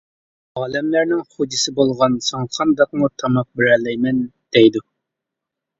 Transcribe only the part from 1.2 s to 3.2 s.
خوجىسى بولغان ساڭا قانداقمۇ